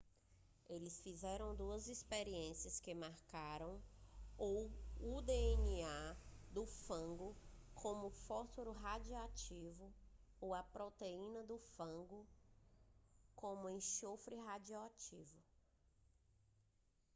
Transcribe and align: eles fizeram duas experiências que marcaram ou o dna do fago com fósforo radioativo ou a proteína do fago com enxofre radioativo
eles 0.67 0.99
fizeram 0.99 1.55
duas 1.55 1.85
experiências 1.87 2.79
que 2.79 2.91
marcaram 2.91 3.79
ou 4.35 4.65
o 4.99 5.21
dna 5.21 6.17
do 6.51 6.65
fago 6.65 7.35
com 7.75 8.09
fósforo 8.09 8.71
radioativo 8.71 9.93
ou 10.39 10.55
a 10.55 10.63
proteína 10.63 11.43
do 11.43 11.59
fago 11.59 12.25
com 13.35 13.69
enxofre 13.69 14.35
radioativo 14.37 15.37